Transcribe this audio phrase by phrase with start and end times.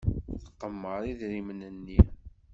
[0.43, 1.99] Tqemmer idrimen-nni.